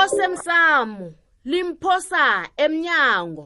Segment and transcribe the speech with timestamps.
[0.00, 1.12] osemsamo
[1.50, 2.26] limphosa
[2.64, 3.44] emnyango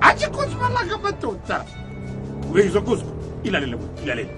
[0.00, 1.64] athi kuthi balanga amadoda
[2.52, 3.04] uyeyizwa kuzo
[3.42, 4.30] ilalele ilalele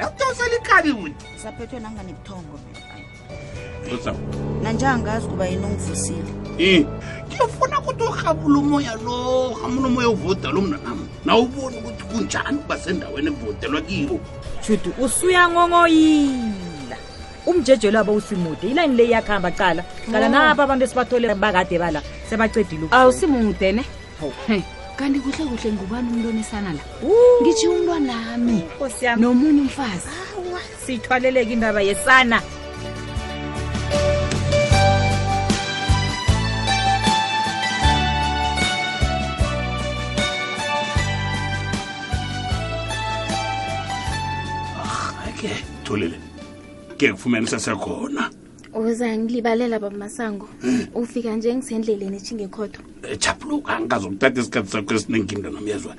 [0.00, 2.85] yakudosela ikabi muntu saphethwe nanganebuthongo mina
[4.62, 11.76] nanjeangazi kuba yinongivusile ngifuna ukuthi urhabula umoya lo rhabula umoya uvota lo mna nam nawubona
[11.78, 14.20] ukuthi kunjani ukuba sendaweni evotelwa kiwo
[14.68, 16.96] judi usuyangongoyila
[17.46, 19.82] umjeje lwabo usimude ilani le iyakuhamba cala
[20.12, 20.28] cala oh.
[20.28, 23.84] napa abantu esibathole bakade bala sebacedile awusimude ne
[24.96, 26.82] kanti kuhle kuhle ngubani umntwana esana la
[27.42, 28.64] ngithi umntwanami
[29.16, 30.08] nomunye umfazi
[30.84, 32.42] siyithwaleleke indaba yesana
[46.98, 48.30] ke kufumene sasekhona
[48.74, 50.86] uzangilibalela babamasango hmm.
[50.94, 55.94] ufika nje ngisendleleni ethingekhodwa ejhapuluka eh, ngikazokuthatha isikhathi sakho esiningindo nomyezwa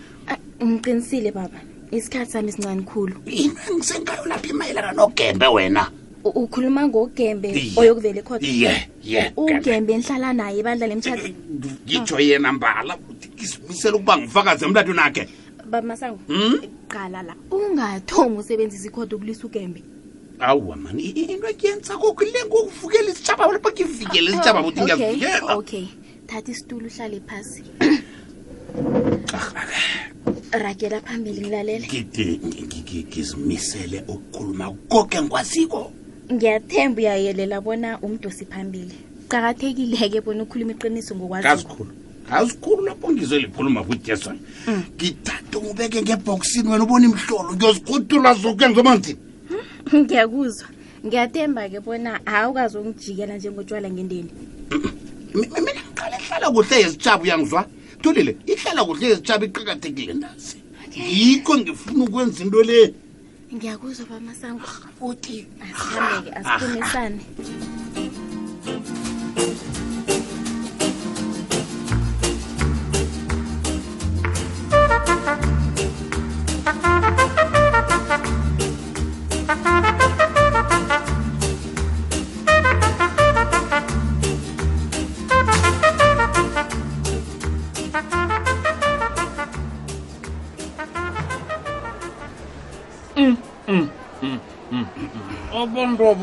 [0.66, 1.59] ngiqinisile baba
[1.92, 5.84] isikhathi sami sincane khulu ngisengayo lapha imayelana nogembe wena
[6.23, 8.73] ukhuluma ngogembe oyokuvela ekhodwa ye
[9.12, 11.34] ye ugembe enihlala naye ebandla lemtshato eh,
[11.88, 12.94] ngitsho yena mbala
[13.36, 15.23] ngisimisele ukuba ngifakazi emlatweni akhe
[15.62, 16.56] babamasango hmm?
[16.92, 19.81] qala la ungathomi usebenzisa ikhodwa ukulisa ugembe
[20.40, 25.86] awa mani into ekuyenza koku le ngokuvukela isitshaba lapa ngivikele isitshaba kuthi ngiyavikela ah, okay
[26.30, 27.64] thatha isitulo uhlale phasi
[30.52, 31.88] ragela phambili ngilalele
[33.08, 35.92] ngizimisele ukukhuluma koke ngikwaziko
[36.32, 38.94] ngiyathemba uyayelela bona umdosi phambili
[39.28, 41.94] qakathekile-ke bona ukhuluma iqiniso ngokwazikazikhulu
[42.30, 44.84] gazikhulu lapho ngizeliphuluma kujeson mm.
[44.96, 49.26] ngithathe ngubeke ngebhokisini wena ubona imhlolo ngiyozikhuthula zoke ngizoma nzima
[49.96, 50.68] ngiyakuzwa
[51.06, 54.31] ngiyathemba-ke bona awukazi ukungijikela njengotshwala ngendeni
[55.66, 57.62] mina qala ihlala kuhle yezitshabo uyangizwa
[58.02, 60.58] thulile ihlala kuhle yezitshabo iqakathekile ndazi
[61.22, 62.81] yikho ngifuna ukwenza into le
[63.56, 64.68] ngiyakuzwa bamasango
[65.09, 65.36] uti
[65.68, 67.22] asihambeke asiqinisane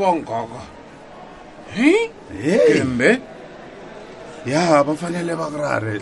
[0.04, 0.60] bongoko
[1.76, 2.10] hi
[2.76, 3.20] kembe
[4.46, 5.94] ya bafanele bakurare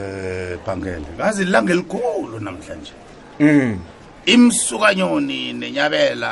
[0.00, 2.94] eh bhangele ngazi ilanga elikhulu namhlanje
[3.40, 3.78] mm
[4.34, 6.30] imsukanyoni nenyabela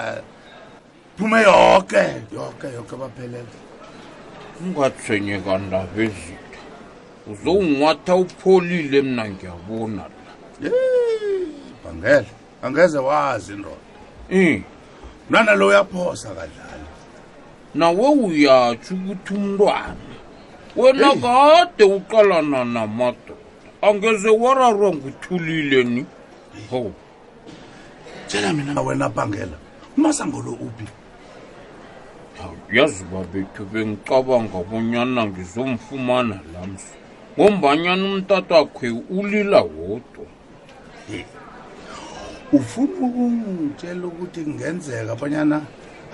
[1.16, 2.02] phume yonke
[2.36, 3.54] yonke yonke baphelele
[4.62, 6.62] ungatshwenye kandaba ezitha
[7.30, 10.02] uzowunwatha upholile mna ngiyabona
[10.62, 10.70] la
[11.82, 12.30] bhangele
[12.64, 13.82] angeze wazi indoda
[14.36, 14.62] um
[15.26, 16.87] mntwana lo uyaphosa kadlala
[17.80, 19.94] nawe uyatsho ukuthi umntwana
[20.78, 23.34] wena kade uqalana namadoda
[23.86, 26.02] angeze warara nguthulile ni
[26.70, 26.80] ho
[28.26, 29.56] tshela mina nawena bangela
[29.96, 30.86] umasangolo uphi
[32.76, 36.94] yazi babethu bengicabanga bonyana ngizomfumana lamsi
[37.38, 38.88] ngombanyana umtata akhwe
[39.18, 40.26] ulila wodwa
[42.52, 45.56] ufuna ukungitshela ukuthi kungenzeka abanyana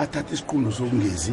[0.02, 1.32] athathe isiqundo sokungezi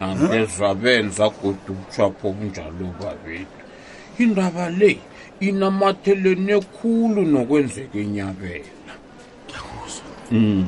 [0.00, 3.60] angezabenza kodwa ubushapho obunjalo babethu
[4.22, 4.92] indaba le
[5.48, 8.72] inamathelene khulu nokwenzeka enyabela
[9.46, 10.60] ngiyakuzwa mm.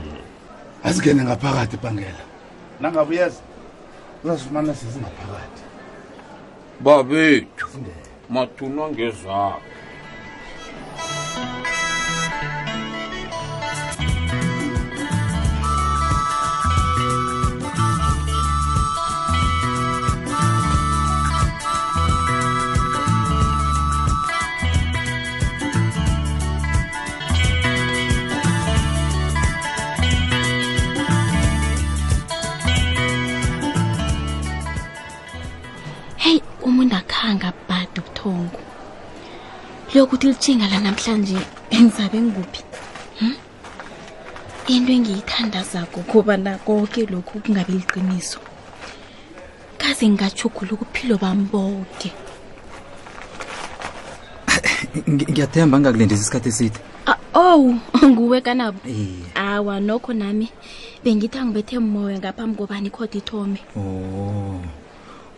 [0.87, 2.23] asingene ngaphakathi bangela
[2.81, 3.41] nangabuyeza
[4.23, 5.63] uzazifumana sezingaphakathi
[6.85, 7.65] babethu
[8.35, 9.63] mathuna ngezabo
[39.95, 41.39] liyokuthi litshinga la namhlanje
[41.71, 42.63] engizabe ngikuphi
[43.19, 43.37] hmm?
[44.67, 48.41] into engiyithandazako kubana konke lokhu kungabi liqiniso
[49.79, 52.11] kaze ngingatshugula ukuphilo bamboke
[55.31, 56.79] ngiyathemba ngingakulindisa isikhathi eside
[57.47, 57.61] ow
[58.11, 58.79] nguwe kanabo
[59.47, 60.49] awa nokho nami
[61.05, 64.59] bengithi angibethe moya ngaphambi kobani ikhoda ithome o oh.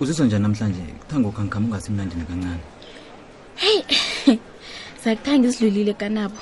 [0.01, 2.63] uzizwa njani namhlanje kuthangokho angikhambe ungasi mnandini kancane
[5.05, 6.39] sakuthanga isidlulile kanabo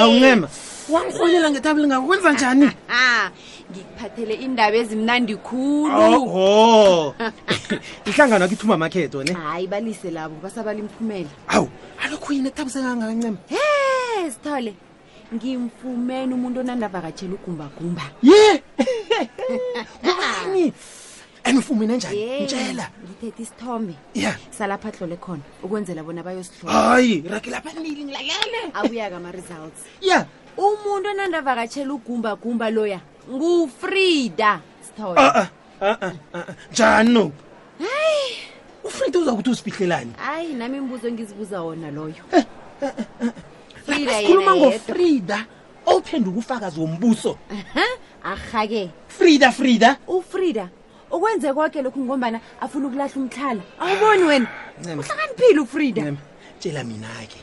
[0.00, 0.48] awuncema
[0.88, 2.70] wangirholela ngethabo lingakwenza njani
[3.72, 7.14] ngikuphathele indaba ezimnandi khulu oho
[8.08, 11.68] ihlangano akithuma makhetho ne hayi balise labo basabala imphumela awu
[12.04, 14.74] alokhu yini ethabo sekangakancema he sithole
[15.34, 18.62] ngimfumene umuntu onandavakatshela ugumbagumba ye
[20.04, 20.66] ngani
[21.44, 27.50] and ufumene njani mtshela ngithethe isithombe ya salapha adlole khona ukwenzela bona bayosihlo hayi ragi
[27.50, 33.00] lapha nili ngilalele abuya-ke ama-results ya umuntu onandavakatshela ugumbagumba loya
[33.30, 35.48] ngufrida sithoe ah,
[35.80, 37.32] ah, ah, njani no
[37.78, 38.34] hayi
[38.84, 42.44] ufrida uzakuthi usiphihlelani hayi nami imbuzo engizibuza wona loyo eh,
[42.82, 42.92] eh,
[43.88, 45.38] eh, sikhuluma ngofrida
[45.90, 47.38] owuphenda ukufakazi wombuso
[48.22, 50.68] aha ke frida frida ufrida
[51.12, 54.46] ukwenze kwoke lokhu ngombana afuna ukulahla umtlala awuboni wena
[54.98, 56.12] uhlakaniphile ufrida
[56.58, 57.38] tshela mina-ke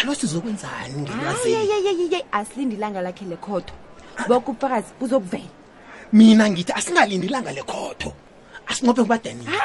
[0.00, 3.72] alo sizokwenzani ngeyeyeyeyeye asilindi ilanga lakhe lekhotho
[4.28, 5.48] boke ubufakazi buzokuvela
[6.12, 8.12] mina ngithi asingalindi ilanga lekhotho
[8.68, 9.58] asinqophe kubadanile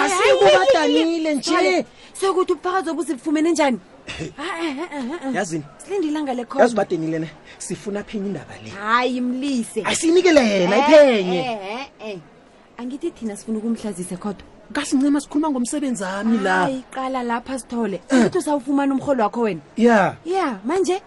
[0.00, 1.84] asikubadanile nje
[2.16, 3.78] sokuthi ubufakazi obu sifumene njani
[5.36, 7.28] yazini silinde ilanga lekhoyazi ubadanile ne
[7.58, 12.18] sifuna phenye indaba le hayi mlise asiyinikele yena eh, iphenye eh, eh, eh
[12.78, 18.26] angithi thina sifuna ukumhlazise kodwa kasincima sikhuluma ngomsebenzi ami la hayi qala lapha sithole ukuthi
[18.36, 18.42] eh.
[18.42, 21.02] usawufumana umrholo wakho wena ya ya manje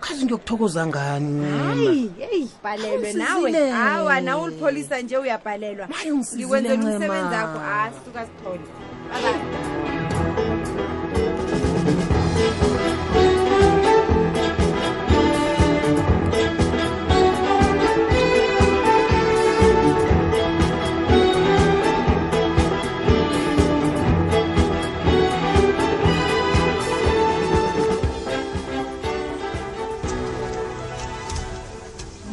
[0.00, 5.88] kazi ngiyokuthokoza ngani hayi eyi balelwe nawe awa nawe ulipholisa nje uyabhalelwa
[6.36, 8.66] ngikwenzela umsebenzi akho asuka ah, sithole
[9.10, 9.63] baba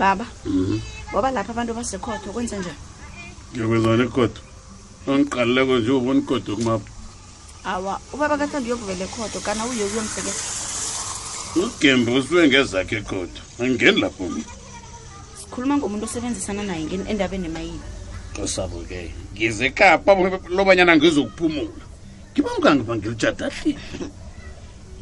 [0.02, 0.82] baba mhm.
[1.14, 2.82] ngoba lapha abantu basekhotho kwenza njani
[3.54, 4.42] ngiyakwenzani ikhotho
[5.12, 6.90] ongiqalileko nje ubona ikhotho kumapha
[7.72, 10.34] awa ubaba kathanda uyokuvela ekhotho kana uye uyomsekela
[11.62, 14.42] ugembe usibe ngezakhe ekhotho angingeni lapho mi
[15.40, 16.84] sikhuluma ngomuntu osebenzisana naye
[17.14, 17.88] endabeni emayini
[18.44, 19.00] osabo-ke
[19.34, 20.12] ngize kapa
[20.56, 21.78] lobanyana ngizokuphumula
[22.34, 23.84] ngiba ungangiba ngilijadahlile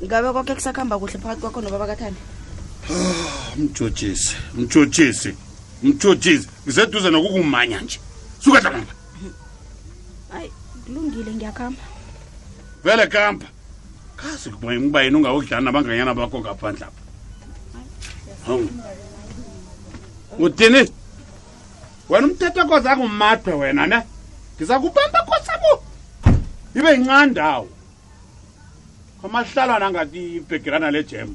[0.05, 2.19] ngabe kwakhe kusakuhamba kuhle phakathi kwakho nobaba kathanda
[2.91, 5.35] oh mjojisi mjojisi
[5.83, 7.97] mjojisi ngiseduze nokukumanya nje
[8.39, 8.93] suka hlamba
[10.33, 10.49] hayi
[10.85, 11.83] kulungile ngiyakhamba
[12.83, 13.45] vele kamba
[14.15, 18.57] kazi kuba yini ungawudlani nabanganyana bakho ngaphandle apha
[20.43, 20.81] utini
[22.09, 23.99] wena umthetho koza kumadwe wena ne
[24.55, 25.71] ngiza kubamba kosabo
[26.75, 27.67] ibe yincandawo
[29.21, 31.33] kwamahlalwana angati ibhegirana le jema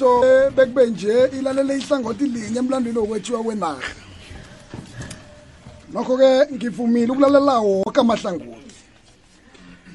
[0.00, 3.82] into bekube nje ilalele ihlangothi linye emlandweni wokwethiwa kwenarha
[5.92, 8.74] nokho-ke ngivumile ukulalela woke amahlangothi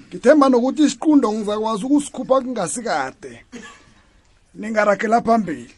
[0.10, 3.32] ngithemba nokuthi isiqundo ngizakwazi ukusikhupha kungasikade
[4.54, 5.72] ningaragela phambili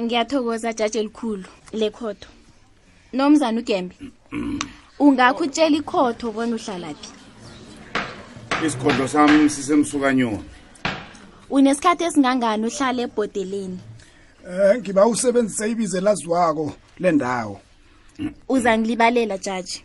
[0.00, 1.44] ngiyathokoza jaji elikhulu
[1.80, 2.28] lekhotho
[3.12, 3.94] nomzana ugembe
[5.02, 7.10] ungakho utshela ikhotho bona uhlalaphi
[8.66, 10.44] isikhondlo sami sisemsukanyoni
[11.56, 13.78] unesikhathi esingangani uhlala ebhodeleni
[14.74, 17.60] um ngiba usebenzise ibize laziwako le ndawo
[18.48, 19.84] uzangilibalela jaji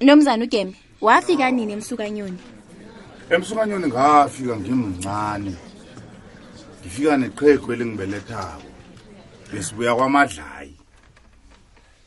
[0.00, 2.38] nomzana ugeme wafika nini emsukanyoni
[3.30, 5.54] emsukanyoni ngafika ngimncane
[6.80, 8.62] ngifika neqhegwe elingibelethako
[9.52, 10.76] besibuya kwamadlayi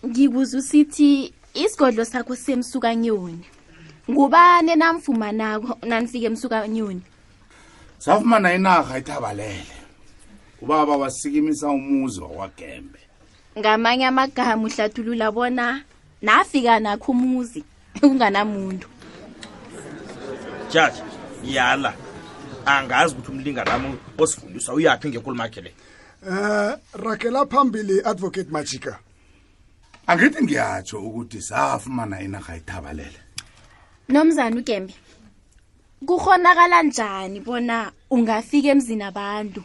[0.07, 3.45] ngikuze usithi isigodlo sakho semsukanyoni
[4.11, 7.01] ngubani namfumanako nanifika emsukanyoni
[7.99, 9.63] safumana inarha ithabalele
[10.61, 12.99] ubaba wasikimisa umuzi wakwagembe
[13.59, 15.83] ngamanye amagama uhlathulula bona
[16.21, 17.63] nafika nakho umuzi
[17.99, 18.87] kunganamuntu
[20.73, 21.01] jaji
[21.43, 21.93] yala
[22.65, 23.87] angazi ukuthi umlinganami
[24.21, 25.71] osifundiswa uyaphi ngekulumakhe le
[26.29, 28.99] um ragela phambili advocate majika
[30.07, 33.19] angithi ngiyatsho ukuthi safumana inarha ithabalele
[34.09, 34.93] nomzana ugembe
[36.05, 39.61] kukhonakala njani bona ungafika emzini abantu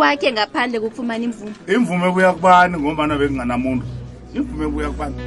[0.00, 3.84] wakhe ngaphandle kokufumana imvumo imvumo ebuya kubani ngombana bekunganamuntu
[4.38, 5.18] imvumo ebuya kubani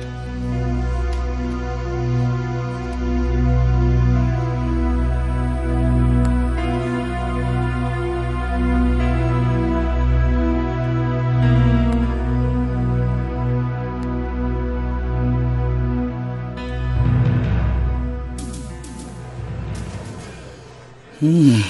[21.18, 21.62] Hmm.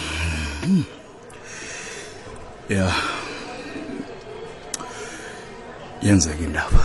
[2.67, 2.91] Ya.
[6.03, 6.83] yenzeka indaba.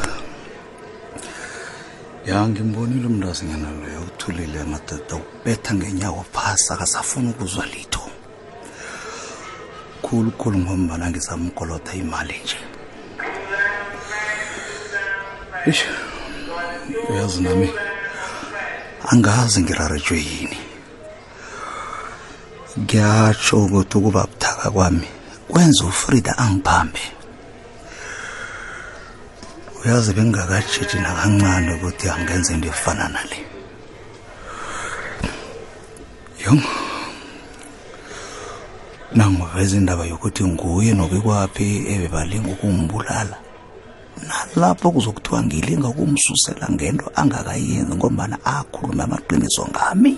[2.24, 3.34] Ya ngimbonile umntu
[3.82, 8.02] loyo uthulile amadoda ubetha ngenyawo phasi akasafuna ukuzwa litho.
[10.06, 12.58] khulukhulu khulu ngombana ngizamgolotha imali nje.
[15.66, 15.82] Ish.
[17.10, 17.66] Uyazi nami
[19.10, 20.56] angazi ngirarejwe yini
[22.80, 25.06] ngiyatsho ukuthi ukuba buthaka kwami
[25.50, 27.02] kwenza ufrida angiphambe
[29.84, 33.38] uyazi bengingakatshitshi nakancane ukuthi angenze into efana nale
[36.44, 36.64] yong
[39.16, 43.36] nangiveza indaba yokuthi nguye nobikwaphi ebebalinga ukumbulala
[44.28, 50.12] nalapho kuzokuthiwa ngilinga ukumsusela ngento angakayenzi ngombana akhulume amaqiniso ngami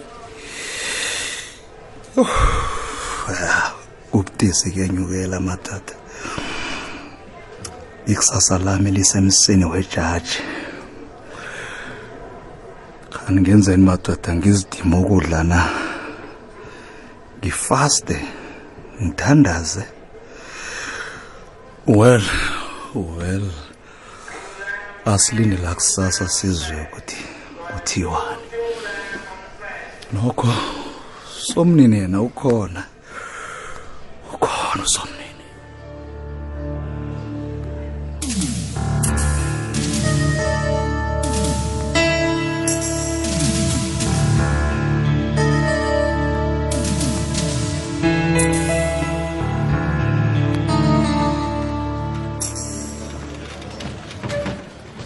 [4.12, 5.94] ubutisi kuyenyukela matata
[8.06, 10.38] ikusasa lami lisemsini wejaji
[13.26, 15.68] aningenzeni madoda ngizidima ukudla na
[17.40, 18.24] ngifaste
[19.02, 19.84] ngithandaze
[21.86, 22.22] well
[22.94, 23.50] well
[25.04, 27.16] asilinde la kusasa sizwe ukuthi
[27.72, 28.42] kuthiwani
[30.12, 30.54] nokho
[31.44, 32.84] Somnini yena ukhona
[34.34, 35.44] ukhona usomnini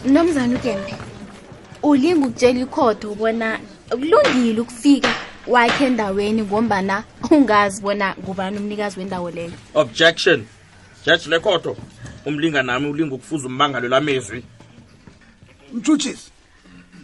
[0.05, 0.95] Namzana ukempe
[1.83, 3.59] uling ukucela ikhodi ubona
[3.91, 5.15] kulungile ukufika
[5.49, 10.47] wakhe endaweni ngombana ungazi bona ngubani umnikazi wendawo leyo objection
[11.07, 11.77] judge lekoto
[12.27, 14.45] umlinga nami ulinga ukufuza umbangalo lamezwi
[15.73, 16.31] mtshutshisi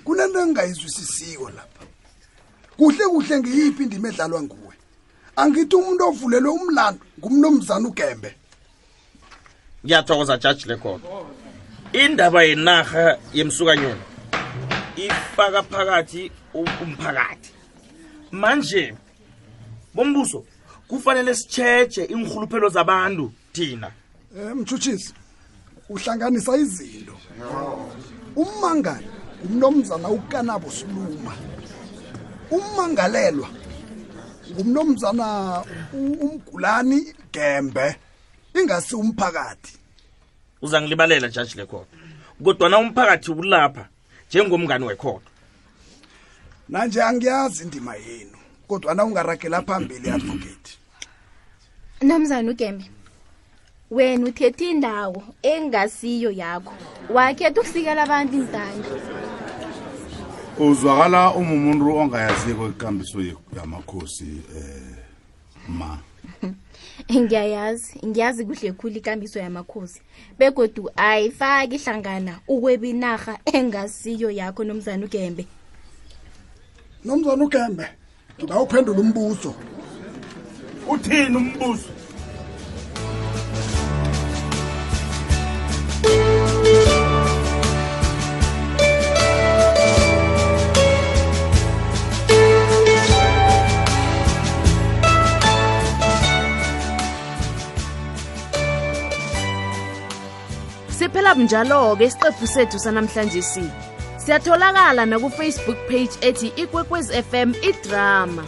[0.05, 1.85] kunento engingayizwisisiko lapha
[2.77, 4.75] kuhle kuhle ngiyiphi indima edlalwa nguwe
[5.37, 8.31] angithi umuntu ovulelwe umlando ngumnumzana ugembe
[9.85, 11.09] ngiyathokoza judge lekoto
[11.93, 14.05] indaba yenarha yemsukanyona
[14.97, 17.51] ifaka phakathi umphakathi
[18.35, 18.95] manje
[19.95, 20.45] bombuso
[20.89, 23.91] kufanele sitsheje inkhuluphelo zabantu thina
[24.53, 27.13] umtshutshisi eh, uhlanganisa izinto
[28.37, 29.07] ummangali
[29.45, 31.35] ngumnomzana ukanabo suluma
[32.51, 33.49] ummangalelwa
[34.53, 35.27] ngumnomzana
[35.95, 37.01] umgulani
[37.33, 37.97] gembe
[38.61, 39.73] ingasi umphakathi
[40.63, 41.87] uza ngilibalela jaji lekhoto
[42.45, 43.89] kodwana umphakathi ulapha
[44.29, 45.31] njengomngani wekhoto
[46.69, 48.37] nanje angiyazi indima yenu
[48.69, 50.79] kodwa na ungaragela phambili advocate
[52.03, 52.91] namzana ugeme
[53.91, 56.73] wena uthethe indawo engasiyo yakho
[57.11, 58.89] wakhetha ukusikela abantu intanda
[60.59, 63.19] uzwakala umumuntu ongayaziko ikambiso
[63.57, 64.81] yamakhosi eh
[65.69, 65.99] ma
[67.23, 70.01] ngiyayazi ngiyazi kuhle khulu ikambiso yamakhosi
[70.39, 75.47] begodu ayifaki hlangana ukwebinarha engasiyo yakho nomzana ugembe
[77.05, 77.87] nomzana ugembe
[78.39, 79.55] ngidawuphendula umbuzo
[80.93, 81.91] uthini umbuzo
[100.99, 103.65] siphela njalo-ke isiqephu sethu sanamhlanje si
[104.25, 108.45] siyatholakala nakufacebook page ethi ikwekwez f m idrama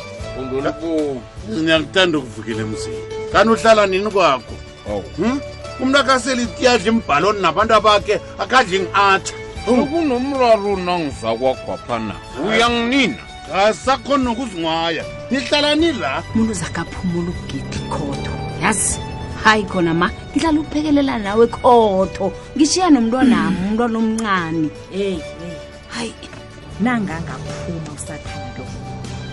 [1.48, 2.96] ngiyakuthanda ukuvukile mzini
[3.32, 4.54] kanti uhlala nini kwakho
[5.16, 5.40] hmm?
[5.80, 9.34] umntakaselityadla imbhaloni nabantu abakhe akadle ngi-atha
[9.68, 10.84] ukunomraru hmm.
[10.84, 12.14] nangiza kwagwaphana
[12.48, 13.18] uyanginina
[13.68, 18.30] asakhona nokuzinwaya nihlalani la muntu zakaphumula ukugidi khotho
[18.62, 18.98] yazi
[19.44, 25.20] hayi khona ma ngihlala ukuphekelela nawe khotho ngishiya nomntu onami umntu onomncane eyi
[25.96, 26.12] hayi
[26.84, 28.64] nangangaphuma usathando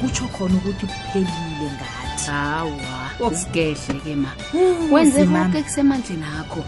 [0.02, 3.28] kutsho khona ukuthi kuphelile ngathi hawa oh.
[3.28, 6.62] uzigedle ke ma oh, wenze konke kusemandleni akho